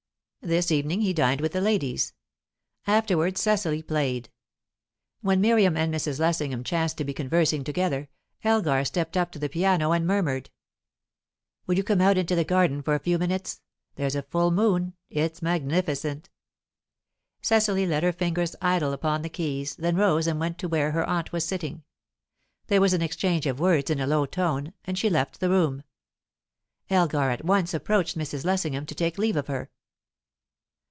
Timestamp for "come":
11.83-12.01